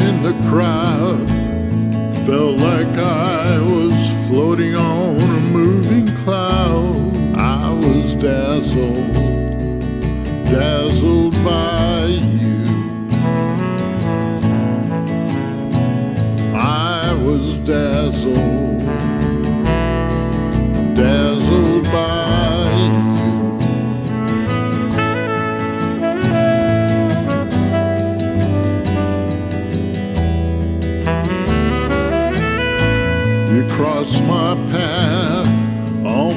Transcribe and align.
in 0.00 0.22
the 0.22 0.32
crowd. 0.48 1.28
Felt 2.26 2.58
like 2.58 2.96
I 2.98 3.58
was 3.60 3.92
floating 4.28 4.74
on 4.74 5.31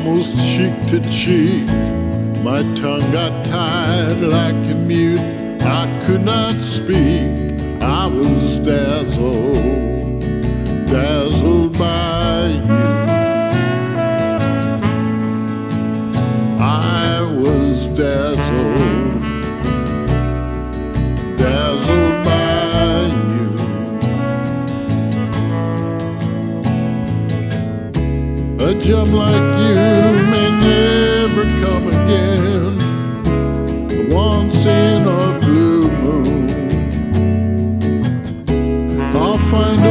almost 0.06 0.36
cheek 0.38 0.76
to 0.88 1.00
cheek. 1.10 1.66
My 2.44 2.62
tongue 2.76 3.12
got 3.12 3.44
tied 3.46 4.22
like 4.22 4.54
a 4.54 4.76
mute. 4.76 5.20
I 5.62 6.04
could 6.06 6.24
not 6.24 6.62
speak. 6.62 7.60
I 7.82 8.06
was 8.08 8.60
dazzled, 8.60 10.22
dazzled 10.88 11.25
Gem 28.86 29.12
like 29.14 29.34
you 29.34 29.76
may 30.30 30.50
never 30.60 31.44
come 31.60 31.88
again. 31.88 32.78
Once 34.12 34.64
in 34.68 35.08
a 35.08 35.40
blue 35.40 35.90
moon, 36.04 36.50
I'll 39.16 39.40
find 39.40 39.85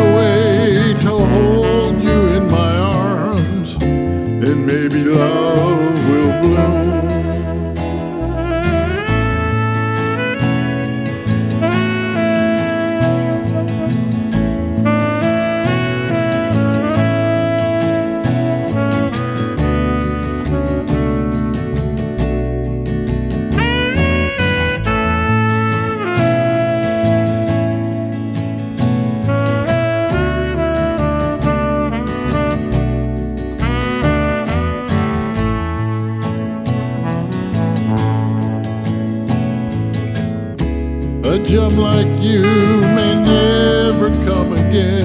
gem 41.44 41.76
like 41.76 42.06
you 42.22 42.42
may 42.42 43.14
never 43.16 44.08
come 44.24 44.52
again. 44.54 45.03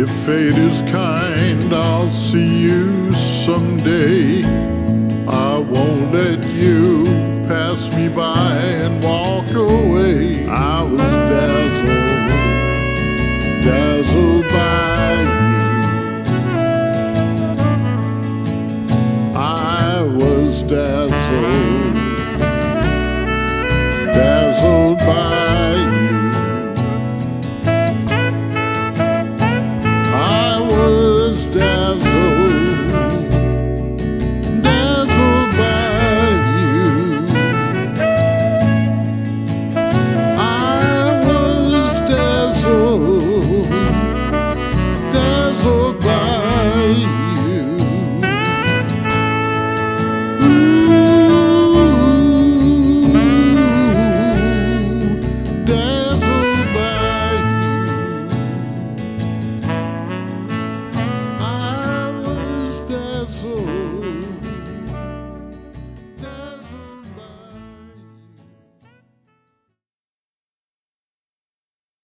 If 0.00 0.10
fate 0.10 0.54
is 0.54 0.80
kind, 0.92 1.74
I'll 1.74 2.08
see 2.12 2.60
you 2.68 3.12
someday. 3.44 4.44
I 5.26 5.58
won't 5.58 6.12
let 6.12 6.44
you 6.54 7.02
pass 7.48 7.92
me 7.96 8.08
by 8.08 8.58
and 8.84 9.02
walk 9.02 9.37